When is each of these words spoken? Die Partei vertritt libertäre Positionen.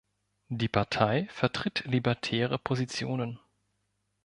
Die 0.49 0.67
Partei 0.67 1.27
vertritt 1.29 1.83
libertäre 1.85 2.57
Positionen. 2.57 3.37